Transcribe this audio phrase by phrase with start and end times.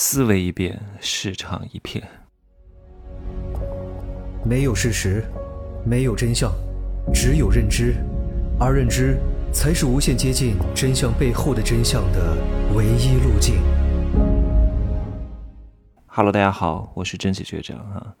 [0.00, 2.00] 思维一变，市场一片。
[4.44, 5.24] 没有事实，
[5.84, 6.52] 没有真相，
[7.12, 7.96] 只有认知，
[8.60, 9.18] 而认知
[9.52, 12.36] 才是无限接近真相背后的真相的
[12.76, 13.56] 唯一路径。
[16.06, 18.14] Hello，大家好，我是真奇学长啊。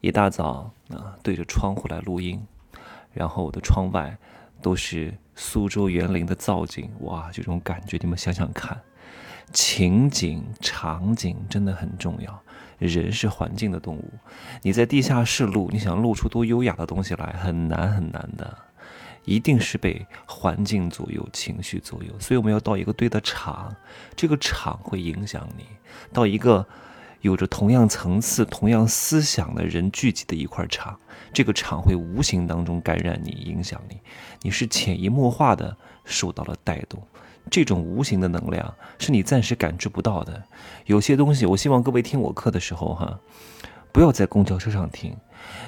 [0.00, 2.42] 一大早啊，对着窗户来录音，
[3.12, 4.16] 然后我的窗外
[4.62, 8.80] 都是苏州园林的造景，哇，这种感觉你们想想看。
[9.52, 12.42] 情景场景真的很重要，
[12.78, 14.12] 人是环境的动物。
[14.62, 18.58] 你在地下室录，你想录出多优雅的东西来，很难很难的，
[19.24, 22.12] 一定是被环境左右、情绪左右。
[22.20, 23.74] 所以我们要到一个对的场，
[24.14, 25.64] 这个场会影响你。
[26.12, 26.66] 到一个
[27.22, 30.98] 有着同样层次、同样思想的人聚集的一块场，
[31.32, 33.98] 这个场会无形当中感染你、影响你，
[34.42, 37.02] 你是潜移默化的受到了带动。
[37.50, 40.42] 这种无形的能量是你暂时感知不到的。
[40.86, 43.18] 有些东西，我希望各位听我课的时候，哈，
[43.92, 45.16] 不要在公交车上听。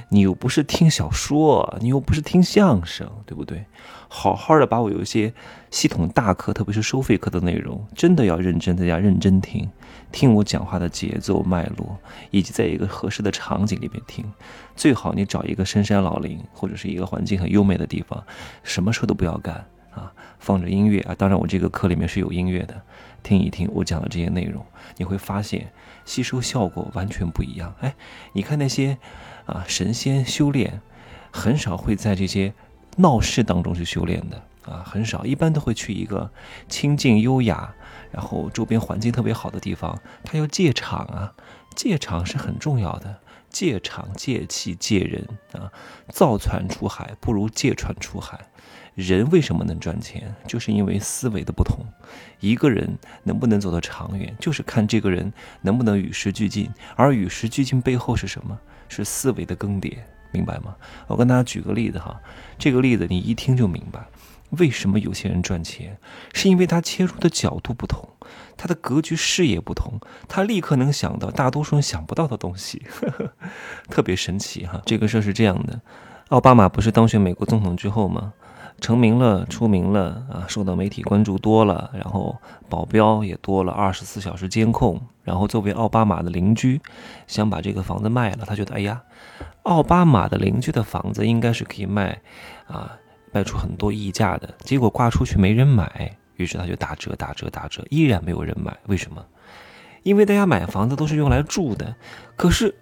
[0.09, 3.65] 你又不是听小说，你又不是听相声，对不对？
[4.09, 5.33] 好好的把我有一些
[5.71, 9.71] 系统大课，特别是收费课的内容，真的要认真，大家认真听，
[10.11, 11.97] 听我讲话的节奏脉络，
[12.33, 14.25] 以及在一个合适的场景里面听。
[14.75, 18.23] 最好你找一个深山老林，或者是一个环境很优美的地方，
[18.65, 19.65] 什么事都不要干。
[19.95, 22.83] 啊，放着音乐啊，当然我这个课里面是有音乐的，
[23.23, 24.65] 听一听我讲的这些内容，
[24.97, 25.73] 你会发现
[26.05, 27.75] 吸收效果完全不一样。
[27.81, 27.95] 哎，
[28.33, 28.99] 你看那些
[29.47, 30.81] 啊神仙修炼，
[31.33, 32.53] 很少会在这些
[32.97, 36.31] 闹市当中去修炼的啊，很少，一般都会去一个
[36.69, 37.75] 清静优雅，
[38.13, 41.35] 然后周边环境特别好的地方，他要借场啊，
[41.75, 45.73] 借场是很重要的，借场借气借人啊，
[46.09, 48.39] 造船出海不如借船出海。
[48.95, 50.35] 人为什么能赚钱？
[50.47, 51.79] 就是因为思维的不同。
[52.41, 56.69] 一个人能不能走得长远，就是看这个人能不能与时俱进。
[56.97, 58.59] 而与时俱进背后是什么？
[58.89, 59.97] 是思维的更迭，
[60.33, 60.75] 明白吗？
[61.07, 62.21] 我跟大家举个例子哈，
[62.59, 64.05] 这个例子你一听就明白。
[64.59, 65.97] 为什么有些人赚钱？
[66.35, 68.09] 是因为他切入的角度不同，
[68.57, 72.83] 他的格局视野不同，他立刻能想到大多数人想不到的东西，
[73.89, 74.83] 特别神奇哈。
[74.85, 75.81] 这个事儿是这样的：
[76.31, 78.33] 奥巴马不是当选美国总统之后吗？
[78.81, 82.37] 成名了，出名了啊，受到媒体关注多了，然后
[82.69, 85.01] 保镖也多了，二十四小时监控。
[85.23, 86.81] 然后作为奥巴马的邻居，
[87.29, 89.01] 想把这个房子卖了，他觉得哎呀，
[89.63, 92.21] 奥巴马的邻居的房子应该是可以卖，
[92.67, 92.97] 啊，
[93.31, 94.53] 卖出很多溢价的。
[94.61, 98.77] 结果挂出去没人买，于是他就打折、打折、打折，依然没有人买。
[98.87, 99.25] 为什么？
[100.03, 101.95] 因为大家买房子都是用来住的，
[102.35, 102.75] 可是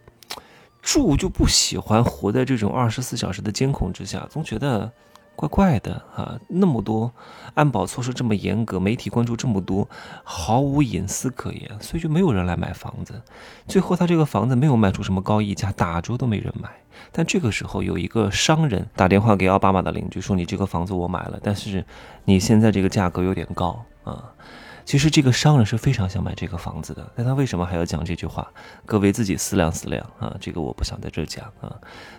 [0.81, 4.91] 住就不喜欢活在这种二十四小时的监控之下，总觉得。
[5.39, 6.37] 怪怪的啊！
[6.49, 7.13] 那么多
[7.55, 9.89] 安保措施这么严格，媒体关注这么多，
[10.25, 13.23] 毫无隐私可言，所以就没有人来买房子。
[13.69, 16.69] 最后他这个房子没有卖出什么高溢价，打折都没人买。
[17.13, 21.87] 但这个时候有一个商人打电话给奥巴马的邻居说：“你这个房子我买了，但是
[22.25, 24.33] 你现在这个价格有点高啊。”
[24.89, 28.51] 其实这个商人是非常想买这个房子的，但他为什么还要讲这句话？
[28.87, 30.35] 各位自己思量思量啊！
[30.41, 31.77] 这个我不想在这讲啊，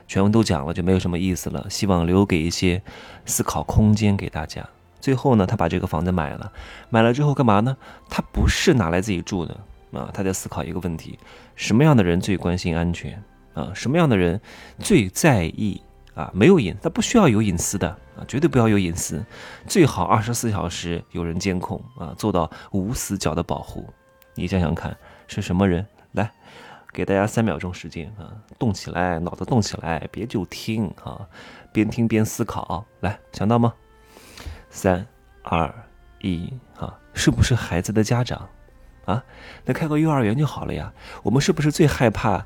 [0.07, 1.65] 全文都讲了就没有什么意思了。
[1.67, 2.79] 希望留给一些
[3.25, 4.63] 思考空间给大家。
[5.01, 6.53] 最后呢，他把这个房子买了，
[6.91, 7.75] 买了之后干嘛呢？
[8.07, 9.59] 他不是拿来自己住的
[9.91, 11.17] 啊，他在思考一个问题：
[11.55, 13.19] 什么样的人最关心安全
[13.55, 13.71] 啊？
[13.73, 14.39] 什么样的人
[14.77, 15.81] 最在意？
[16.19, 17.87] 啊，没有隐，他不需要有隐私的
[18.17, 19.23] 啊，绝对不要有隐私，
[19.65, 23.87] 最好二十四小时有人监控啊，做到无死角的保护。
[24.35, 24.97] 你想想看，
[25.27, 25.85] 是什么人？
[26.11, 26.29] 来，
[26.91, 31.25] 给大家三秒钟时间啊，动起来，脑子动起来，别就听啊，
[31.71, 32.85] 边听边思考。
[32.99, 33.73] 来，想到吗？
[34.69, 35.07] 三
[35.41, 35.73] 二
[36.19, 38.49] 一，啊，是不是孩子的家长？
[39.05, 39.23] 啊，
[39.63, 40.91] 那开个幼儿园就好了呀。
[41.23, 42.45] 我们是不是最害怕？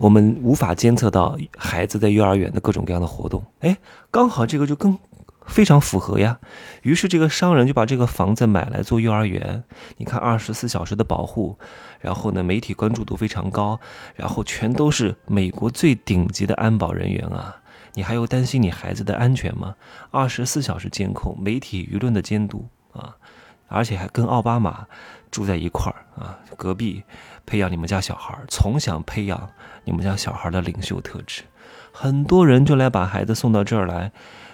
[0.00, 3.76] 我们无法监测到孩子在幼儿园的各种各样的活动，哎，
[4.10, 4.98] 刚好这个就更
[5.44, 6.40] 非常符合呀。
[6.80, 9.62] 于是这个商人就把这个房子买来做幼儿园。
[9.98, 11.58] 你看，二十四小时的保护，
[12.00, 13.78] 然后呢，媒体关注度非常高，
[14.16, 17.56] 然后全都是美国最顶级的安保人员啊。
[17.92, 19.74] 你还有担心你孩子的安全吗？
[20.10, 23.14] 二十四小时监控，媒体舆论的监督啊，
[23.70, 24.86] 而且还跟奥巴马
[25.30, 27.02] 住在一块儿啊，隔壁。
[27.46, 29.50] 培养你们家小孩，从小培养
[29.82, 31.42] 你们家小孩的领袖特质，
[31.90, 34.12] 很多人就来把孩子送到这儿来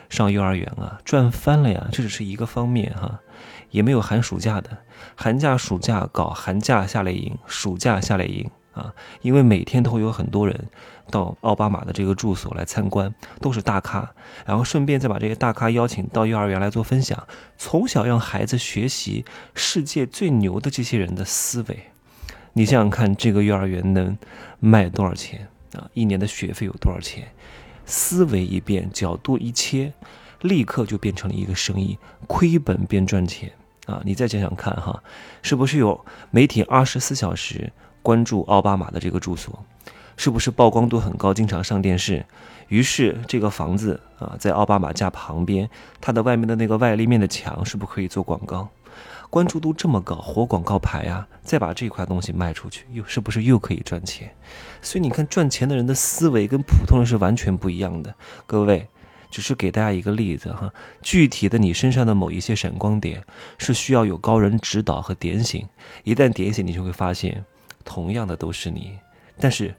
[0.09, 1.89] 上幼儿园啊，赚翻了呀！
[1.93, 3.21] 这只是一个方面哈，
[3.71, 4.79] 也没有寒暑假的，
[5.15, 8.93] 寒假暑假搞寒假夏令营，暑假夏令营啊，
[9.23, 10.69] 因为每天都会有很多人
[11.11, 14.13] 到奥巴马的这个住所来参观，都是大咖，
[14.45, 17.27] 然后顺便再把这些大咖邀请到幼儿园来做分享，
[17.57, 19.25] 从小让孩子学习
[19.55, 21.79] 世界最牛的这些人的思维。
[22.53, 24.17] 你想想看，这个幼儿园能
[24.61, 25.89] 卖多少钱啊？
[25.95, 27.27] 一年的学费有多少钱？
[27.87, 29.93] 思维一变，角度一切，
[30.43, 33.53] 立刻就变成了一个生意，亏本变赚钱
[33.87, 34.03] 啊！
[34.05, 35.03] 你再想想看哈，
[35.41, 37.73] 是不是有媒体二十四小时
[38.07, 39.65] 关注奥巴马的这个住所？
[40.17, 42.25] 是不是曝光度很高，经常上电视？
[42.69, 45.69] 于是这个房子啊，在奥巴马家旁边，
[46.01, 48.69] 它的外面的那个外立面的墙，是不是可以做广告？
[49.29, 51.27] 关注度这么高，活广告牌啊！
[51.43, 54.33] 再把这块东西卖出去，又是不是又可以赚钱？
[54.81, 58.15] 所以你看，赚钱的人的思维跟普通人是完全不一样的。
[58.47, 58.87] 各位，
[59.33, 60.73] 只是给大家一个例子哈。
[61.03, 63.25] 具体的，你身上的某一些闪光点，
[63.59, 65.69] 是需要有高人指导和点醒。
[66.05, 67.45] 一旦点醒，你就会发现，
[67.87, 68.99] 同样的都是你，
[69.39, 69.75] 但是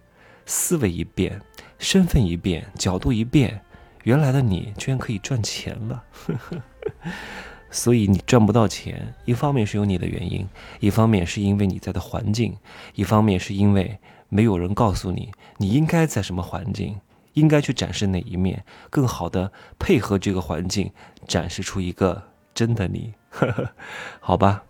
[0.48, 1.39] 思维一变，
[1.77, 3.62] 身份一变，角度一变，
[4.04, 6.04] 原来的你居然可以赚钱了。
[7.69, 10.48] 所以你赚不到钱，一方面是有你的原因，
[10.80, 12.57] 一方面是因为你在的环境，
[12.95, 14.00] 一方面是因为
[14.30, 16.98] 没有人告诉你你应该在什么环境，
[17.33, 20.92] 应该去展示哪一面，更好的配合这个环境，
[21.27, 22.24] 展示出一个
[22.54, 23.13] 真的你。
[24.21, 24.63] 好吧，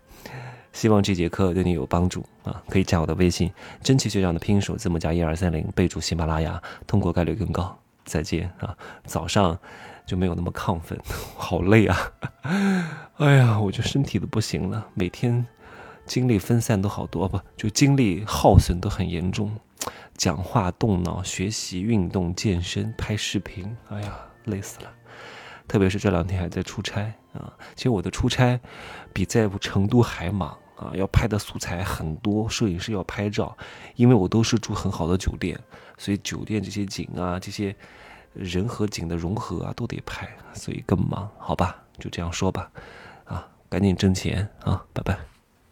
[0.78, 2.62] 希望这节课对你有帮助啊！
[2.68, 3.52] 可以加我的微信
[3.82, 7.76] “真奇学长”的拼音首字母加一二三零，备注喜马拉雅，通过概率更高。
[8.04, 8.76] 再见啊！
[9.04, 9.58] 早上。
[10.06, 10.98] 就没有那么亢奋，
[11.36, 11.96] 好累啊！
[13.18, 15.44] 哎呀，我就身体都不行了，每天
[16.06, 19.54] 精力分散都好多，不就精力耗损都很严重。
[20.16, 24.90] 讲话、动脑、学习、运动、健身、拍视频，哎呀，累死了。
[25.66, 28.58] 特别是这两天还在出差啊，其实我的出差
[29.12, 33.56] 比在成都还忙啊，要拍的素材很多，摄影师要拍照，
[33.96, 35.58] 因为我都是住很好的酒店，
[35.98, 37.76] 所以酒店这些景啊，这些。
[38.34, 42.70] 人和景的融合啊，都得拍，所以更忙，好吧，就这样说吧，
[43.24, 45.18] 啊，赶紧挣钱啊，拜拜。